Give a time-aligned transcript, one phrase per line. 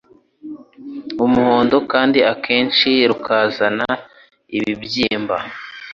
[1.25, 3.87] umuhondo, kandi akenshi rukazana
[4.57, 5.37] ibibyimba.